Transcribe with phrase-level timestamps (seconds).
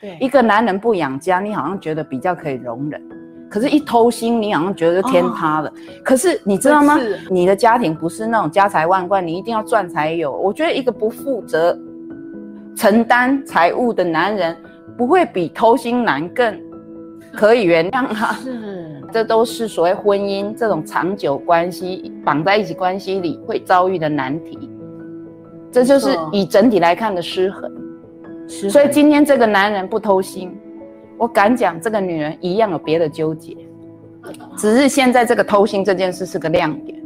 [0.00, 3.00] 对一个男人不养家，你好像觉得比较可以容忍。
[3.50, 5.72] 可是，一偷心，你好像觉得天塌了。
[6.04, 6.96] 可是你知道吗？
[7.28, 10.32] 你的家庭不是那种家财万贯，你一定要赚才有。
[10.32, 11.76] 我觉得一个不负责
[12.76, 14.56] 承担财务的男人，
[14.96, 16.56] 不会比偷心男更
[17.34, 18.38] 可以原谅啊。
[18.40, 24.70] 是这都是所谓婚姻这种长久关系绑在一起关系里会遭遇的难题。
[25.72, 27.68] 这就是以整体来看的失衡。
[28.50, 30.52] 所以今天这个男人不偷心，
[31.16, 33.56] 我敢讲，这个女人一样有别的纠结，
[34.56, 36.98] 只是现在这个偷心这件事是个亮点。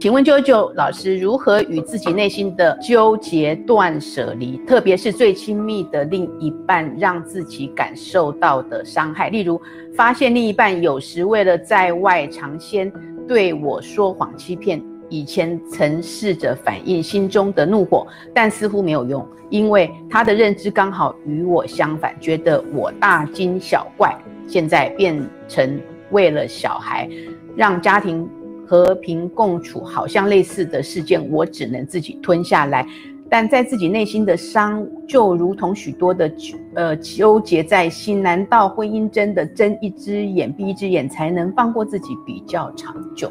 [0.00, 9.28] 请问啾啾老师如何与自己内心的纠结断舍离，特别是最亲密的另一半让自己感受到的伤害？
[9.28, 9.60] 例如，
[9.94, 12.92] 发现另一半有时为了在外尝鲜
[13.28, 25.78] 对我说谎欺骗，以前曾试着反映心中的怒火，但似乎没有用，因为他的认知刚好与我相反，觉得我大惊小怪，现在变成
[26.10, 27.06] 为了小孩，
[27.54, 28.26] 让家庭。
[28.64, 32.86] 和平共处，好像类似的事件，我只能自己吞下来。
[33.28, 36.32] 但在自己内心的伤，就如同许多的
[36.74, 38.22] 呃纠结在心。
[38.22, 43.30] 难道婚姻真的睁一只眼闭一只眼才能放过自己比较长久？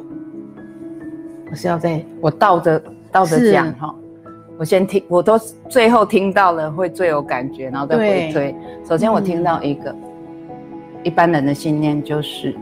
[1.52, 3.94] 我是要在我倒着倒着讲哈，
[4.58, 8.56] 我先听，我都最后听到了会最有感觉，然后再回对推。
[8.88, 9.94] 首先我听到一个、
[11.04, 12.56] 一般人的信念就是，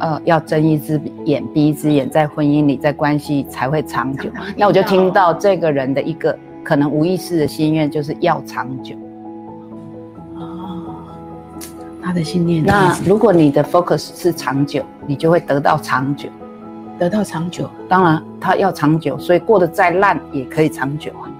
[0.00, 4.28] 呃，要睁一只眼闭一只眼，在婚姻里，在关系才会长久。
[4.54, 8.94] 那我就听到这个人的一个可能无意识的心愿，就是要长久。
[10.36, 10.94] 哦，
[12.02, 16.28] 他的信念，那如果你的 focus 是长久，你就会得到长久。
[16.98, 21.30] 得到长久，当然，他要长久，所以过得再烂也可以长久啊。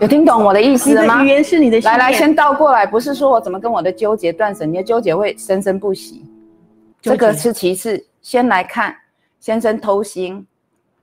[0.00, 1.28] 有听懂我的意思了吗语？
[1.28, 6.24] 言是你的信来来，先倒过来，不是说我怎么跟我的纠结断舍，你的纠结会生生不息。
[7.00, 8.94] 这个是其次，先来看
[9.38, 10.44] 先生偷心，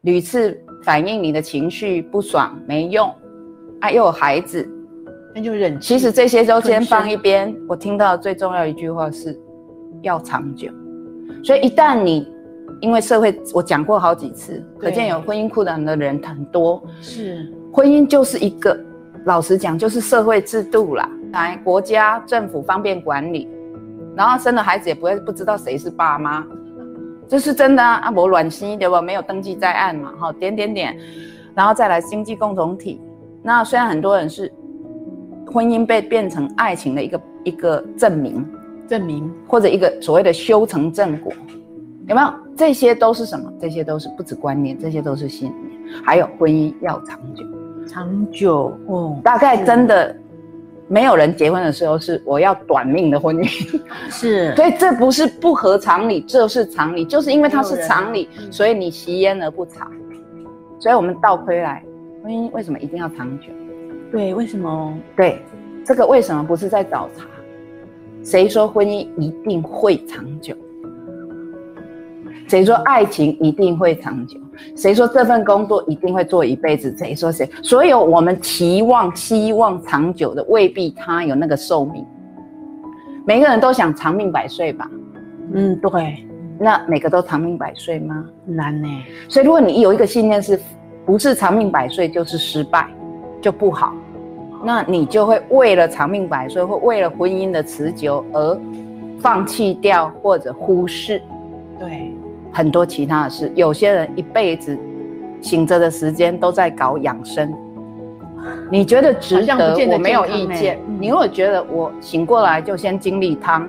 [0.02, 3.14] 屡次反映你的情绪不爽，没用，
[3.82, 4.68] 啊，又有孩子，
[5.36, 5.80] 那就忍。
[5.80, 7.54] 其实这些都先放一边。
[7.68, 9.38] 我听到最重要一句话是，
[10.02, 10.70] 要长久。
[11.44, 12.28] 所以一旦你
[12.82, 16.82] 因为社会，我讲过好几次，可见有婚姻困难的人很多。
[17.02, 18.78] 是婚姻就是一个，
[19.26, 23.48] 老实讲，就是社会制度啦，来国家政府方便管理，
[24.16, 26.46] 然后生了孩子也不会不知道谁是爸妈，
[27.28, 29.02] 这是真的啊，啊，我卵心对吧？
[29.02, 30.98] 没有登记在案嘛，哈，点点点，
[31.54, 33.00] 然后再来经济共同体。
[33.44, 34.52] 那虽然很多人是
[35.52, 38.46] 婚姻被变成爱情的一个一个证明，
[38.88, 41.32] 证明或者一个所谓的修成正果，
[42.10, 42.34] 有没有？
[42.58, 43.54] 这些都是什么？
[43.62, 47.44] 这些都是不止观念，这些都是信念，还有婚姻要长久。
[47.88, 50.16] 长久哦，大概真的
[50.88, 59.88] 没有人结婚的时候是我要短命的婚姻，是 所以这不是不合常理，这是常理，就是因为它是常理所以你习焉而不察。
[60.80, 61.84] 所以我们倒推来，
[62.24, 63.48] 婚姻为什么一定要长久？
[64.12, 64.98] 对，为什么？
[65.16, 65.42] 对，
[65.86, 67.26] 这个为什么不是在找茬？
[68.24, 70.56] 谁说婚姻一定会长久？
[72.50, 74.40] 谁说爱情一定会长久？
[74.76, 76.94] 谁说这份工作一定会做一辈子？
[76.98, 77.48] 谁说谁？
[77.62, 82.04] 所有我们期望、希望长久的，未必他有那个寿命。
[83.24, 84.90] 每个人都想长命百岁吧？
[85.54, 86.26] 嗯，对，
[86.60, 88.26] 那每个都长命百岁吗？
[88.46, 88.88] 难呢。
[89.28, 90.60] 所以，如果你有一个信念是，
[91.06, 92.88] 不是长命百岁就是失败，
[93.40, 93.94] 就不好，
[94.64, 98.60] 那你就会为了长命百岁，或为了婚姻的持久而
[99.20, 101.22] 放弃掉或者忽视
[101.80, 102.12] 对，
[102.52, 103.52] 很多其他的事。
[103.56, 104.78] 有些人一辈子
[105.42, 107.54] 醒着的时间都在搞养生，
[108.72, 109.76] 你觉得值得？
[109.88, 110.78] 我没有意见。
[110.88, 113.66] 嗯你如果觉得我醒过来就先经历汤，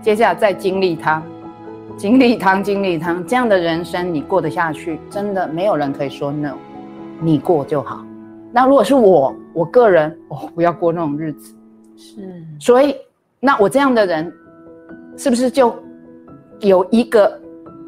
[0.00, 1.22] 接下来再经历汤，
[1.96, 6.54] 经历汤，经历汤，这样的人生你过得下去，真的没有人可以说 no，
[7.20, 8.04] 你过就好。
[8.50, 11.54] 那如果是我，我个人，我不要过那种日子。
[11.96, 12.96] 是所以，
[13.38, 14.32] 那我这样的人，
[15.16, 15.72] 是不是就
[16.58, 17.40] 有一个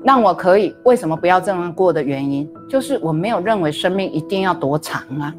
[0.05, 2.49] 让我可以为什么不要这样过的原因？
[2.69, 5.35] 就是我没有认为生命一定要多长啊，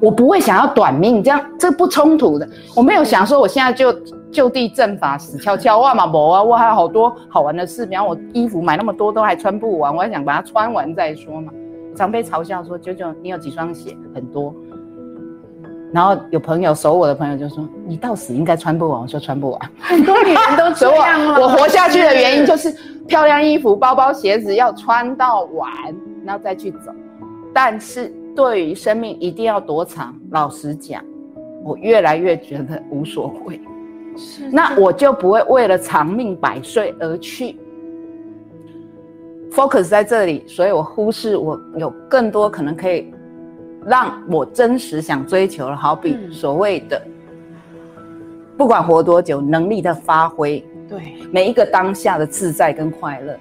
[0.00, 2.46] 我不会想要短命，这样这不冲突的。
[2.76, 3.92] 我没有想说我现在就
[4.30, 11.50] 就地正法死翘翘哇嘛不啊，我还有好多好玩的事，比方我衣服买那么多都还穿不完，我还想把它穿完再说嘛。
[11.96, 13.96] 常被嘲笑说：“九九，你有几双鞋？
[14.12, 14.52] 很多。”
[15.94, 21.38] 然后有朋友熟我的朋友就说：“你到死应该穿不完。”我说：“穿不完。”很多女人都这样了。
[21.38, 22.74] 我我活下去的原因就是
[23.06, 25.70] 漂亮衣服、包包、鞋子要穿到完，
[26.24, 26.90] 然后再去走。
[27.52, 31.00] 但是对于生命一定要多长，老实讲，
[31.62, 33.60] 我越来越觉得无所谓。
[34.16, 37.56] 是那我就不会为了长命百岁而去
[39.52, 43.13] focus 在这里，所以我忽视我有更多可能可以
[43.86, 46.32] 让我真实想追求的，好比嗯。
[46.32, 47.00] 所谓的
[48.56, 51.00] 不管活多久，能力的发挥，对，
[51.30, 53.36] 每一个当下的自在跟快乐，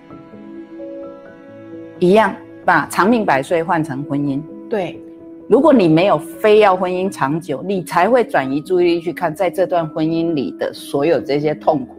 [1.99, 2.35] 一样
[2.65, 4.41] 把长命百岁换成婚姻。
[4.69, 4.99] 对，
[5.47, 11.95] 如果你没有非要婚姻长久，你才会转移注意力去看在这段婚姻里的所有这些痛苦。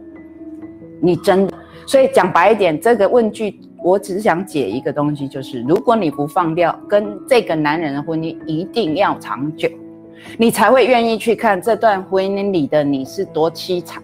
[1.01, 1.53] 你真的，
[1.85, 9.69] 所以讲白一点，这个问句我只想解一个东西，就是如果你不放掉跟这个男人的婚姻一定要长久，
[10.39, 14.01] 你才会愿意去看这段婚姻里的你是多凄惨。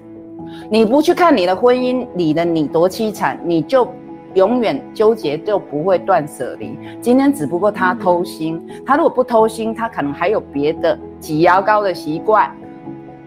[0.70, 3.92] 你不去看你的婚姻里的你多凄惨，你就
[4.36, 6.78] 永远纠结，就不会断舍离。
[7.02, 12.56] 今天只不过他偷心，他如果不偷心，他可能还有别的挤牙膏的习惯。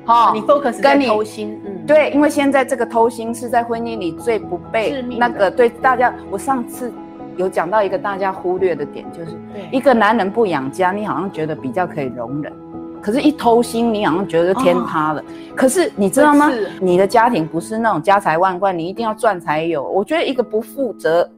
[0.04, 6.92] 哈、你 focus 在跟你偷心，嗯，对，因为现在这个偷心是在婚姻里最不被那个对大家，我上次
[7.36, 9.32] 有讲到一个大家忽略的点，就是
[9.70, 12.52] 一个男人不养家，你好像觉得比较可以容忍。
[13.02, 15.22] 可是，一偷心，你好像觉得天塌了。
[15.54, 16.50] 可是你知道吗？
[16.80, 19.86] 你的家庭不是那种家财万贯，你一定要赚才有。
[19.86, 21.30] 我觉得一个不负责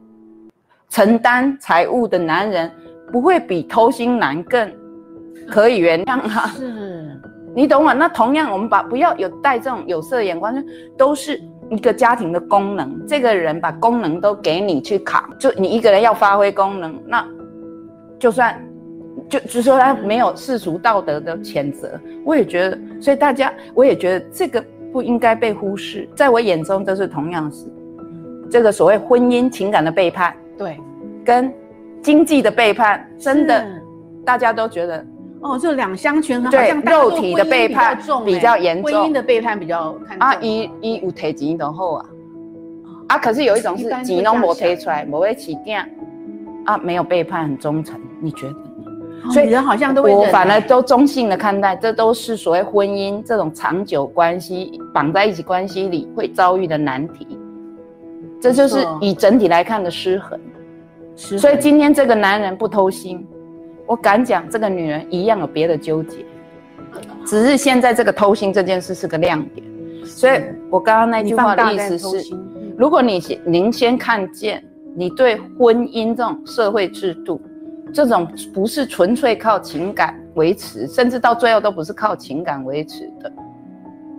[0.89, 2.71] 承担财务的男人，
[3.11, 4.71] 不会比偷心男更
[5.49, 6.47] 可以原谅他。
[6.47, 6.86] 是，
[7.55, 7.93] 你懂我？
[7.93, 10.61] 那同样，我们把不要有带这种有色眼光，就
[10.95, 13.05] 都是一个家庭的功能。
[13.07, 17.27] 这个人把功能都给你去扛，就你一个人要发挥功能，那
[18.19, 18.59] 就算
[19.27, 27.65] 就就说他没有世俗道德的谴责，我也觉得，所以大家我也觉得这个不应该被忽视，在我眼中都是同样是。
[28.49, 30.79] 这个所谓婚姻情感的背叛对，
[31.25, 31.51] 跟
[32.01, 33.65] 经济的背叛，真的
[34.23, 35.05] 大家都觉得
[35.47, 42.05] 哦，就两相权衡，对肉体的背叛比较严重婚姻的背叛比较看啊，重伊伊有提钱就好啊。
[43.07, 45.85] 啊，可是有一种是一般会钱拢没这样提出来，没会起囝
[46.65, 48.59] 啊，没有背叛，很忠诚，你觉得呢？
[48.59, 57.27] 哦所以人好像都会我反而都中性的看待，这都是所谓婚姻这种长久关系绑在一起关系里会遭遇的难题，
[58.39, 60.39] 这就是以整体来看的失衡。
[61.15, 63.27] 失所以今天这个男人不偷心，
[63.87, 66.25] 我敢讲，这个女人一样有别的纠结，
[67.25, 69.65] 只是现在这个偷心这件事是个亮点。
[70.05, 72.35] 所以我刚刚那句话的意思是，
[72.77, 74.63] 如果你先您先看见
[74.95, 77.41] 你对婚姻这种社会制度，
[77.93, 83.31] 这种不是纯粹靠情感维持，甚至到最后都不是靠情感维持的，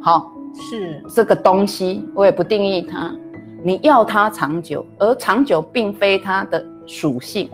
[0.00, 3.14] 好，是这个东西我也不定义它，
[3.62, 7.50] 你要它长久，而长久并非它的属性。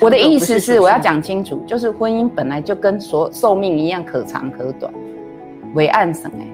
[0.00, 4.92] 我的意思是，我要讲清楚，就是婚姻本来就跟所寿命一样，可长可短，
[5.74, 6.46] 为暗神哎。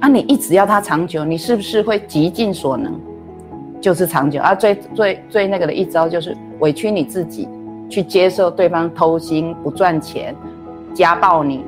[0.00, 2.98] 啊，你一直要它长久，你是不是会极尽所能，
[3.80, 4.40] 就是长久？
[4.40, 7.48] 啊，最最最那个的一招就是委屈你自己，
[7.88, 10.34] 去接受对方偷心、不赚钱、
[10.94, 11.64] 家暴你，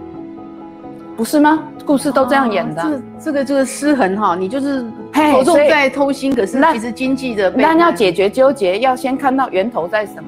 [1.17, 1.63] 不是吗？
[1.87, 4.83] 故事都这样演的这这个这个失衡哈，你就是
[5.13, 10.25] 嘿着重在偷心，可是那其实经济的背那要解决纠结，要先看到源头在什么。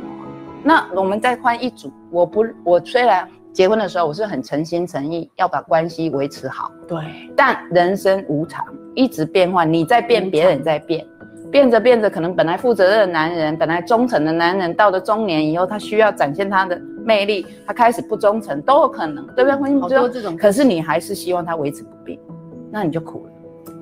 [0.67, 6.99] 那我们再换一组，我不，我虽然结婚的时候我是很诚心诚意要把关系维持好，对
[7.37, 11.07] 但人生无常，一直变换，你在变，别人在变，
[11.53, 19.57] 变着变着，可能本来负责任的男人，本来忠诚的男人，到了中年以后，他需要展现他的魅力，他开始不忠诚，都有可能，对不对？
[19.57, 22.19] 婚姻就多这种可是你还是希望他维持不变，
[22.73, 23.73] 那你就苦了，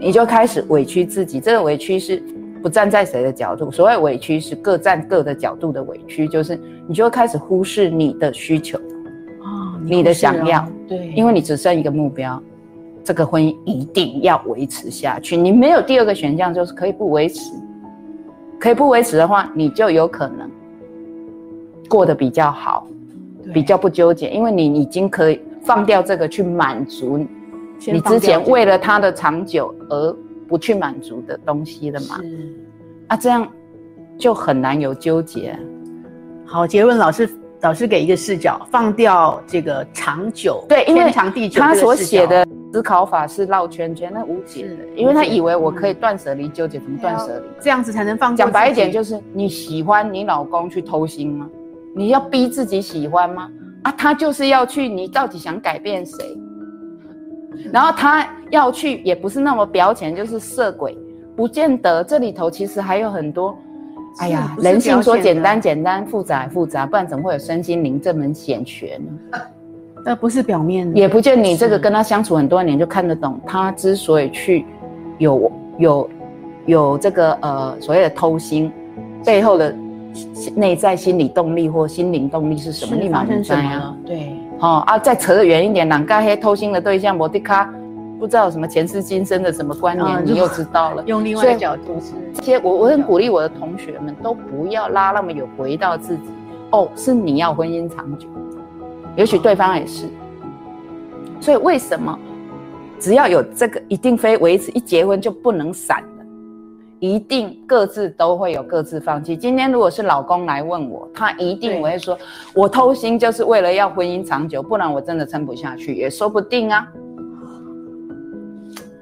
[0.00, 1.38] 你就开始委屈自己。
[1.38, 2.20] 这个委屈是
[2.64, 12.42] 不站在谁的角度，所谓委屈是各站各的角度的委屈，就是你就会开始忽视你的需求，哦你的想要对，因为你只剩一个目标，
[13.04, 15.36] 这个婚姻一定要维持下去。
[15.36, 17.52] 你没有第二个选项，就是可以不维持。
[18.58, 20.50] 可以不维持的话，你就有可能
[21.86, 22.86] 过得比较好，
[23.52, 27.18] 比较不纠结，因为你已经可以放掉这个去满足
[27.86, 30.16] 你之前为了他的长久而
[30.48, 32.20] 不去满足的东西了嘛？
[32.22, 32.54] 是
[33.08, 33.46] 啊，这样
[34.18, 35.58] 就很难有纠结。
[36.46, 37.28] 好，结论老师
[37.62, 47.46] 老师给一个视角，放掉这个长久，对因为天长地久，他所写的思考法是绕圈圈，那无解因为他以为我可以嗯断舍离纠结，怎么断舍离？
[47.60, 51.48] 这样子才能放讲白一点，就是你喜欢你老公去偷腥吗？
[51.94, 53.50] 你要逼自己喜欢吗？
[53.84, 56.36] 啊，他就是要去，你到底想改变谁？
[57.72, 60.96] 然后他要去，也不是那么表浅，就是色鬼，
[61.36, 62.02] 不见得。
[62.04, 63.56] 这里头其实还有很多
[64.18, 68.98] 哎呀，人性说简单简单，复杂复杂，不然怎么会有身心灵这门显学
[69.30, 69.40] 呢？
[70.06, 74.66] 那不是表面的，也不见你这个跟他相处很多年就看得懂，他之所以去
[75.18, 76.10] 有有
[76.66, 78.70] 有这个呃所谓的偷心，
[79.24, 79.74] 背后的
[80.54, 82.94] 内在心理动力或心灵动力是什么？
[82.96, 83.78] 立马明白啊？
[83.78, 83.96] 了？
[84.04, 87.68] 对，哦啊，再扯得远一点，朗盖黑偷腥的对象，摩迪卡
[88.18, 91.02] 不知道什么前世今生的什么观念，啊你又知道了。
[91.06, 96.22] 用另外的角度是这些我我很鼓励我的同学们都不要拉那么有回到自己。
[96.70, 98.26] 哦，是你要婚姻长久，
[99.16, 100.08] 也许对方也是。
[101.40, 102.18] 所以为什么
[102.98, 106.13] 只要有这个，一定非维持一结婚就不能散的，
[107.00, 109.36] 一定各自都会有各自放弃。
[109.36, 112.16] 今天如果是老公来问我，他一定我会说，
[112.54, 116.86] 我偷心就是为了要婚姻长久，不然我真的撑不下去，也说不定啊。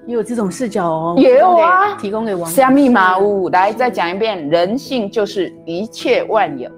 [0.07, 6.69] 也有这种视角哦，也有啊提供给网友虾密码屋，来再讲一遍，人性就是一切万有，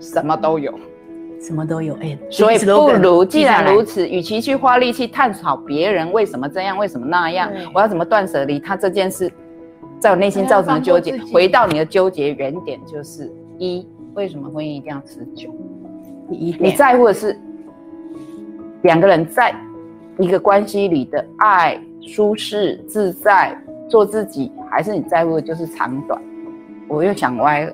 [0.00, 0.72] 什么都有。
[1.38, 9.30] 什么都有，哎，所以不如，既然如此，与其去花力气探讨别人为什么这样，为什么那样对，我要怎么断舍离，他这件事
[9.98, 15.54] 在我内心造成的纠结回到你的纠结原点，就是一，为什么婚姻一定要持久？
[16.28, 17.38] 你你在乎的是
[18.82, 19.54] 两个人在
[20.18, 23.56] 一个关系里的爱、舒适、自在，
[23.88, 26.20] 做自己，还是你在乎的就是长短？
[26.88, 27.72] 我又想歪了。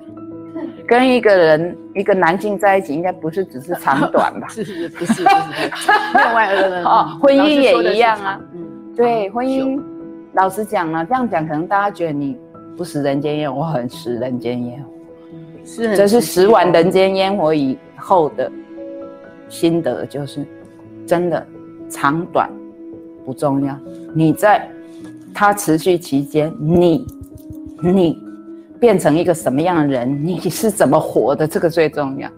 [0.87, 4.47] 跟一个人，一个男性在一起，应该不是只是长短吧？
[4.51, 5.29] 是是不是不
[5.77, 9.81] 是另外的哦婚姻也一样啊，嗯，对，婚姻，
[10.35, 12.39] 老实讲呢，这样讲可能大家觉得你
[12.77, 14.83] 不食人间烟火，我很食人间烟。
[14.83, 14.91] 火，
[15.65, 16.73] 是这是食完哦。
[16.73, 18.51] 人间烟火以后的
[19.49, 20.47] 心得，就是
[21.07, 21.47] 真的
[21.89, 22.51] 长短
[23.25, 23.79] 不重要，
[24.15, 24.67] 你在
[25.35, 27.07] 它持续期间，你
[27.83, 28.19] 你
[28.81, 32.31] 变成一个什么样的人，你是怎么活的，这个最重要。